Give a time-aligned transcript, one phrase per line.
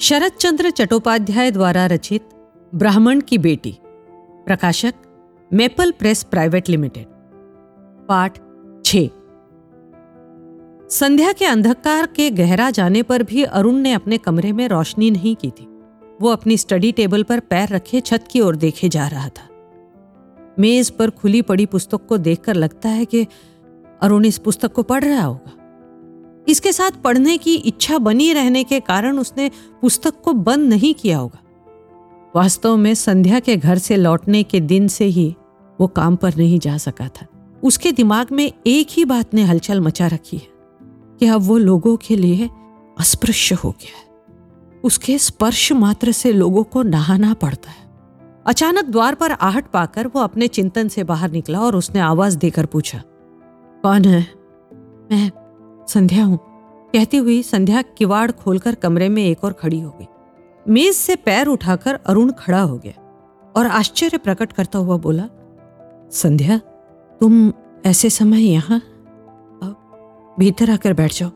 [0.00, 2.22] शरद चंद्र चट्टोपाध्याय द्वारा रचित
[2.74, 3.78] ब्राह्मण की बेटी।
[4.46, 4.94] प्रकाशक,
[5.52, 7.06] मेपल प्रेस प्राइवेट लिमिटेड।
[8.08, 8.38] पाठ
[8.84, 8.96] छ।
[10.90, 15.36] संध्या के अंधकार के गहरा जाने पर भी अरुण ने अपने कमरे में रोशनी नहीं
[15.36, 15.80] की थी।
[16.20, 19.48] वो अपनी स्टडी टेबल पर पैर रखे छत की ओर देखे जा रहा था।
[20.58, 23.26] मेज पर खुली पड़ी पुस्तक को देखकर लगता है कि
[24.02, 25.59] अरुण इस पुस्तक को पढ़ रहा होगा।
[26.48, 29.50] इसके साथ पढ़ने की इच्छा बनी रहने के कारण उसने
[29.82, 31.42] पुस्तक को बंद नहीं किया होगा।
[32.36, 35.34] वास्तव में संध्या के घर से लौटने के दिन से ही
[35.78, 37.26] वो काम पर नहीं जा सका था।
[37.62, 40.48] उसके दिमाग में एक ही बात ने हलचल मचा रखी है
[41.20, 42.48] कि अब वो लोगों के लिए
[42.98, 44.08] अस्पृश्य हो गया है।
[44.84, 47.88] उसके स्पर्श मात्र से लोगों को नहाना पड़ता है।
[48.46, 52.66] अचानक द्वार पर आहट पाकर वो अपने चिंतन से बाहर निकला और उसने आवाज़ देकर
[52.66, 53.02] पूछा,
[53.84, 54.20] कौन है?
[55.10, 55.30] मैं
[55.92, 56.38] संध्या हूँ।
[56.92, 60.06] कहती हुई संध्या किवाड़ खोलकर कमरे में एक और खड़ी हो गई।
[60.66, 65.28] मेज से पैर उठाकर अरुण खड़ा हो गया और आश्चर्य प्रकट करता हुआ बोला,
[66.12, 66.58] संध्या,
[67.20, 67.52] तुम
[67.86, 68.80] ऐसे समय यहाँ?
[70.36, 71.30] भीतर आकर बैठ जाओ।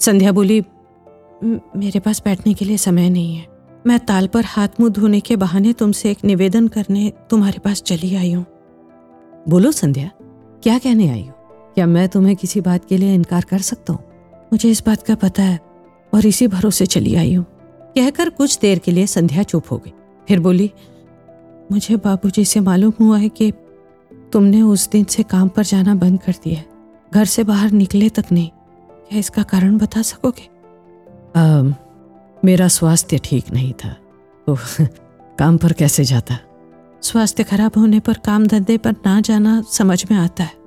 [0.00, 0.60] संध्या बोली
[1.44, 3.46] मेरे पास बैठने के लिए समय नहीं है।
[3.86, 8.14] मैं ताल पर हाथ मुँह धोने के बहाने तुमसे एक निवेदन करने तुम्हारे पास चली
[8.16, 8.44] आई हूँ।
[9.48, 10.10] बोलो संध्या,
[10.62, 11.32] क्या कहने आई हो?
[11.76, 14.04] क्या मैं तुम्हें किसी बात के लिए इनकार कर सकता हूँ?
[14.52, 15.60] मुझे इस बात का पता है
[16.14, 17.44] और इसी भरोसे चली आई हूँ।
[17.96, 19.92] कहकर कुछ देर के लिए संध्या चुप हो गई।
[20.28, 20.72] फिर बोली
[21.72, 23.52] मुझे बाबूजी से मालूम हुआ है कि
[24.32, 26.66] तुमने उस दिन से काम पर जाना बंद कर दिया है।
[27.14, 28.50] घर से बाहर निकले तक नहीं।
[29.08, 30.48] क्या इसका कारण बता सकोगे?
[31.40, 31.62] आ,
[32.44, 33.96] मेरा स्वास्थ्य ठीक नहीं था।
[34.46, 34.56] तो
[35.38, 36.38] काम पर कैसे जाता?
[37.02, 40.65] स्वास्थ्य खराब होने पर काम धंधे पर ना जाना समझ में आता है।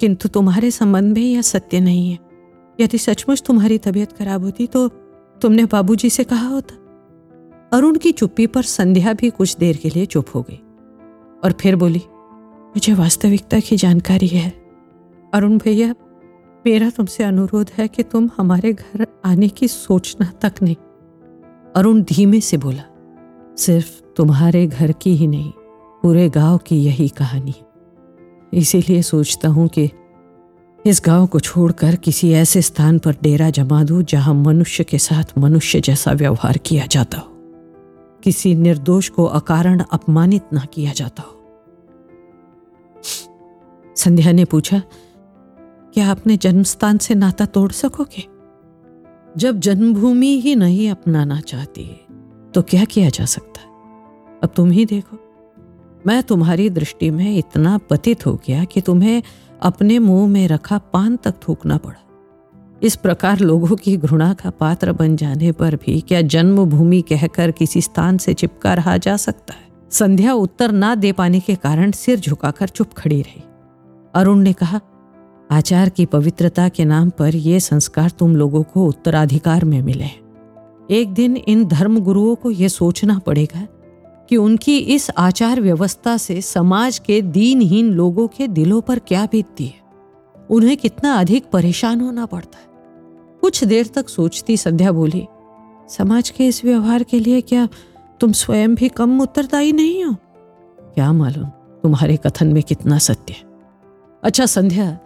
[0.00, 2.18] किंतु तुम्हारे संबंध में यह सत्य नहीं है।
[2.80, 4.88] यदि सचमुच तुम्हारी तबीयत खराब होती तो
[5.42, 6.74] तुमने बाबूजी से कहा होता।
[7.72, 10.60] अरुण की चुप्पी पर संध्या भी कुछ देर के लिए चुप हो गई
[11.44, 12.02] और फिर बोली,
[12.68, 14.50] मुझे वास्तविकता की जानकारी है।
[15.34, 15.94] अरुण भैया,
[16.66, 20.76] मेरा तुमसे अनुरोध है कि तुम हमारे घर आने की सोचना तक नहीं।
[21.76, 22.82] अरुण धीमे से बोला,
[23.58, 25.52] सिर्फ़ तुम्हारे घर की ही नहीं,
[26.02, 27.67] पूरे गाँव की यही कहानी है।
[28.54, 29.90] इसीलिए सोचता हूँ कि
[30.86, 35.38] इस गाँव को छोड़कर किसी ऐसे स्थान पर डेरा जमा दूँ जहाँ मनुष्य के साथ
[35.38, 37.32] मनुष्य जैसा व्यवहार किया जाता हो।
[38.24, 41.34] किसी निर्दोष को अकारण अपमानित ना किया जाता हो।
[43.96, 44.82] संध्या ने पूछा,
[45.94, 48.26] क्या अपने जन्मस्थान से नाता तोड़ सकोगे?
[49.36, 51.84] जब जन्मभूमि ही नहीं अपनाना चाहती
[52.54, 53.60] तो क्या किया जा सकता?
[54.42, 55.27] अब तुम ही देखो।
[56.06, 59.22] मैं तुम्हारी दृष्टि में इतना पतित हो गया कि तुम्हें
[59.62, 62.04] अपने मुँह में रखा पान तक थूकना पड़ा।
[62.82, 67.80] इस प्रकार लोगों की घृणा का पात्र बन जाने पर भी क्या जन्मभूमि कहकर किसी
[67.80, 69.68] स्थान से चिपका रहा जा सकता है?
[69.90, 73.42] संध्या उत्तर ना दे पाने के कारण सिर झुकाकर चुप खड़ी रही।
[74.14, 74.80] अरुण ने कहा,
[75.50, 80.28] आचार की पवित्रता के नाम पर यह संस्कार तुम लोगों को उत्तराधिकार में मिले
[80.90, 83.66] एक दिन इन धर्म गुरुओं को यह सोचना पड़ेगा
[84.28, 89.66] कि उनकी इस आचार व्यवस्था से समाज के दीनहीन लोगों के दिलों पर क्या बीतती
[89.66, 89.80] है?
[90.50, 92.66] उन्हें कितना अधिक परेशान होना पड़ता है?
[93.40, 95.26] कुछ देर तक सोचती संध्या बोली,
[95.88, 97.68] समाज के इस व्यवहार के लिए क्या
[98.20, 100.14] तुम स्वयं भी कम उत्तरदायी नहीं हो?
[100.78, 101.44] क्या मालूम
[101.82, 103.42] तुम्हारे कथन में कितना सत्य है?
[104.22, 104.98] अच्छा संध्या,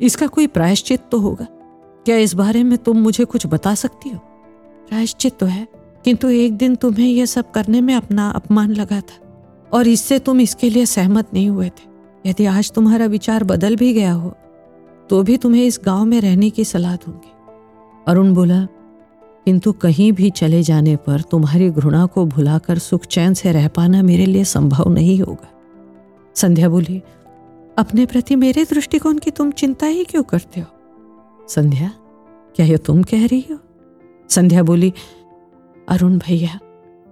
[0.00, 1.46] इसका कोई प्रायश्चित तो होगा?
[2.04, 4.18] क्या इस बारे में तुम मुझे कुछ बता सकती हो?
[4.88, 5.68] प्रायश्चित तो है।
[6.04, 10.40] किंतु एक दिन तुम्हें यह सब करने में अपना अपमान लगा था, और इससे तुम
[10.40, 11.88] इसके लिए सहमत नहीं हुए थे।
[12.26, 14.34] यदि आज तुम्हारा विचार बदल भी गया हो
[15.10, 17.30] तो भी तुम्हें इस गाँव में रहने की सलाह दूँगी।
[18.08, 18.64] अरुण बोला,
[19.46, 24.02] किंतु कहीं भी चले जाने पर तुम्हारी घृणा को भुलाकर सुख चैन से रह पाना
[24.02, 25.48] मेरे लिए संभव नहीं होगा।
[26.36, 27.00] संध्या बोली,
[27.78, 30.66] अपने प्रति मेरे दृष्टिकोण की तुम चिंता ही क्यों करते हो?
[31.48, 31.90] संध्या,
[32.56, 33.58] क्या यह तुम कह रही हो?
[34.30, 34.92] संध्या बोली
[35.90, 36.58] अरुण भैया,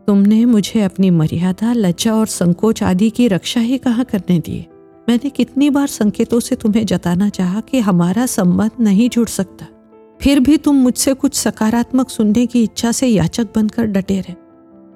[0.08, 4.66] तुमने मुझे अपनी मर्यादा, लज्जा और संकोच आदि की रक्षा ही कहाँ करने दी?
[5.08, 9.66] मैंने कितनी बार संकेतों से तुम्हें जताना चाहा कि हमारा संबंध नहीं जुड़ सकता।
[10.20, 14.34] फिर भी तुम मुझसे कुछ सकारात्मक सुनने की इच्छा से याचक बनकर डटे रहे।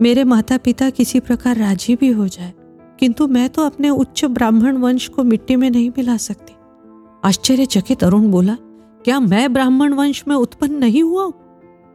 [0.01, 2.53] मेरे माता पिता किसी प्रकार राज़ी भी हो जाए,
[3.01, 6.55] किंतु मैं तो अपने उच्च ब्राह्मण वंश को मिट्टी में नहीं मिला सकती।
[7.25, 8.57] आश्चर्यचकित अरुण बोला,
[9.05, 11.31] क्या मैं ब्राह्मण वंश में उत्पन्न नहीं हुआ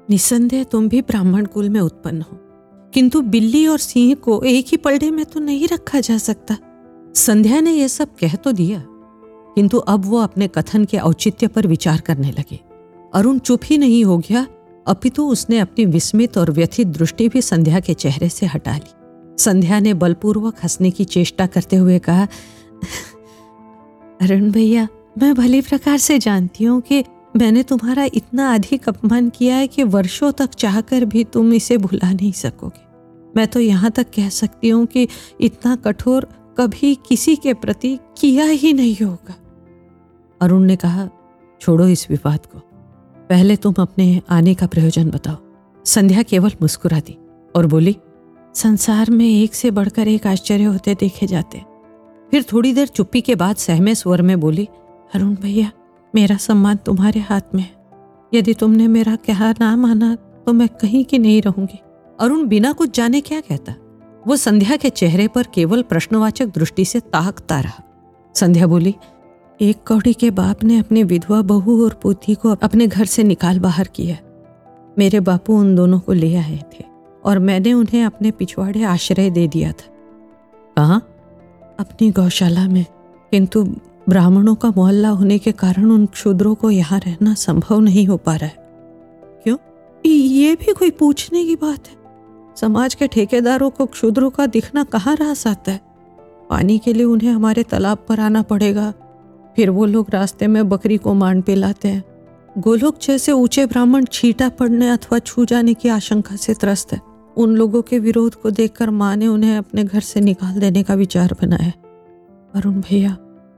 [0.09, 2.37] निसंदेह तुम भी ब्राह्मण कुल में उत्पन्न हो।
[2.93, 6.57] किंतु बिल्ली और सिंह को एक ही पलड़े में तो नहीं रखा जा सकता।
[7.15, 8.83] संध्या ने यह सब कह तो दिया,
[9.55, 12.59] किंतु अब वो अपने कथन के औचित्य पर विचार करने लगे।
[13.13, 14.45] अरुण चुप ही नहीं हो गया,
[14.87, 19.79] अपितु उसने अपनी विस्मित और व्यथित दृष्टि भी संध्या के चेहरे से हटा ली। संध्या
[19.79, 22.27] ने बलपूर्वक हंसने की चेष्टा करते हुए कहा,
[24.21, 24.87] अरुण भैया,
[25.17, 27.03] मैं भली प्रकार से जानती हूँ कि
[27.37, 32.11] मैंने तुम्हारा इतना अधिक अपमान किया है कि वर्षों तक चाहकर भी तुम इसे भुला
[32.11, 32.85] नहीं सकोगे।
[33.37, 35.07] मैं तो यहाँ तक कह सकती हूँ कि
[35.41, 39.35] इतना कठोर कभी किसी के प्रति किया ही नहीं होगा।
[40.41, 41.09] अरुण ने कहा,
[41.61, 42.59] छोड़ो इस विवाद को।
[43.29, 45.37] पहले तुम अपने आने का प्रयोजन बताओ।
[45.85, 47.17] संध्या केवल मुस्कुरा दी
[47.55, 47.95] और बोली,
[48.55, 51.61] संसार में एक से बढ़कर एक आश्चर्य होते देखे जाते
[52.31, 54.67] फिर थोड़ी देर चुप्पी के बाद सहमे स्वर में बोली,
[55.15, 55.71] अरुण भैया
[56.15, 57.75] मेरा सम्मान तुम्हारे हाथ में है।
[58.33, 61.79] यदि तुमने मेरा कहा ना माना तो मैं कहीं की नहीं रहूँगी।
[62.19, 63.73] अरुण बिना कुछ जाने क्या कहता?
[64.27, 67.83] वो संध्या के चेहरे पर केवल प्रश्नवाचक दृष्टि से ताकता रहा।
[68.35, 68.95] संध्या बोली
[69.61, 73.59] एक कौड़ी के बाप ने अपनी विधवा बहू और पोती को अपने घर से निकाल
[73.59, 74.17] बाहर किया
[74.99, 76.83] मेरे बापू उन दोनों को ले आए थे
[77.25, 79.93] और मैंने उन्हें अपने पिछवाड़े आश्रय दे दिया था।
[80.77, 81.01] कहा?
[81.79, 82.85] अपनी गौशाला में
[83.31, 83.63] किंतु
[84.09, 88.35] ब्राह्मणों का मोहल्ला होने के कारण उन क्षुद्रों को यहाँ रहना संभव नहीं हो पा
[88.35, 88.55] रहा है।
[89.43, 89.57] क्यों?
[90.05, 91.95] ये भी कोई पूछने की बात है।
[92.55, 95.81] समाज के ठेकेदारों को क्षुद्रों का दिखना कहाँ रास आता है?
[96.49, 98.93] पानी के लिए उन्हें हमारे तालाब पर आना पड़ेगा।
[99.55, 102.03] फिर वो लोग रास्ते में बकरी को मान पिलाते हैं।
[102.57, 107.01] गोलोक जैसे ऊँचे ब्राह्मण छीटा पड़ने अथवा छू जाने की आशंका से त्रस्त है।
[107.37, 110.93] उन लोगों के विरोध को देखकर माँ ने उन्हें अपने घर से निकाल देने का
[110.93, 111.71] विचार बनाया।
[112.55, 113.17] अरुण भैया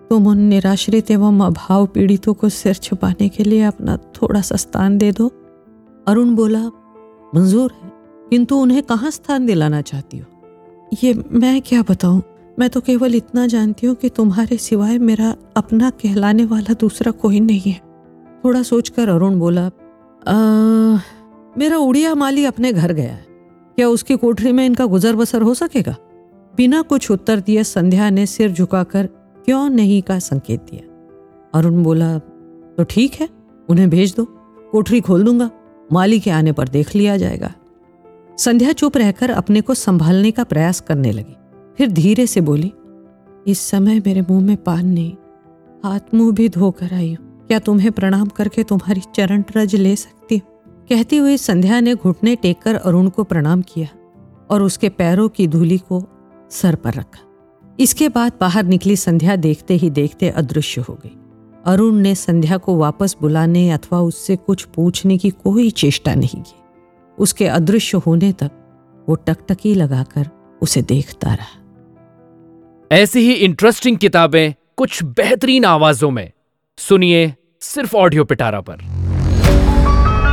[0.10, 4.98] तुम उन निराश्रित एवं अभाव पीड़ितों को सिर छुपाने के लिए अपना थोड़ा सा स्थान
[4.98, 5.28] दे दो।
[6.08, 6.68] अरुण बोला
[7.36, 7.92] मंजूर है
[8.30, 10.26] किंतु उन्हें कहाँ स्थान दिलाना चाहती हो?
[11.04, 12.24] ये मैं क्या बताऊँ?
[12.60, 17.40] मैं तो केवल इतना जानती हूँ कि तुम्हारे सिवाय मेरा अपना कहलाने वाला दूसरा कोई
[17.40, 17.82] नहीं है।
[18.46, 19.66] थोड़ा सोचकर अरुण बोला
[20.28, 21.00] आ,
[21.58, 23.26] मेरा उड़िया माली अपने घर गया है।
[23.76, 25.96] क्या उसकी कोठरी में इनका गुजर बसर हो सकेगा?
[26.58, 29.10] बिना कुछ उत्तर दिए संध्या ने सिर झुकाकर
[29.50, 30.82] क्यों नहीं का संकेत दिया?
[31.54, 33.28] अरुण बोला तो ठीक है,
[33.70, 34.26] उन्हें भेज दो,
[34.72, 35.50] कोठरी खोल दूँगा
[35.94, 37.52] माली के आने पर देख लिया जाएगा।
[38.38, 41.36] संध्या चुप रहकर अपने को संभालने का प्रयास करने लगी।
[41.78, 42.72] फिर धीरे से बोली,
[43.48, 45.14] इस समय मेरे मुँह में पान नहीं,
[45.84, 50.38] हाथ मुँह भी धोकर आई हूँ। क्या तुम्हें प्रणाम करके तुम्हारी चरण रज ले सकती
[50.38, 50.86] हूँ?
[50.90, 53.88] कहती हुई संध्या ने घुटने टेककर अरुण को प्रणाम किया
[54.50, 56.04] और उसके पैरों की धूली को
[56.52, 57.26] सर पर रखा।
[57.80, 61.18] इसके बाद बाहर निकली संध्या देखते ही देखते अदृश्य हो गई।
[61.66, 66.56] अरुण ने संध्या को वापस बुलाने अथवा उससे कुछ पूछने की कोई चेष्टा नहीं की।
[67.20, 68.52] उसके अदृश्य होने तक
[69.10, 70.30] वो टकटकी लगाकर
[70.62, 76.32] उसे देखता रहा। ऐसी ही इंटरेस्टिंग किताबें कुछ बेहतरीन आवाजों में।
[76.78, 78.74] सुनिए सिर्फ़ ऑडियो पिटारा पर।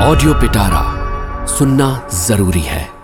[0.02, 0.84] ऑडियो पिटारा
[1.46, 2.95] सुनना ज़रूरी है।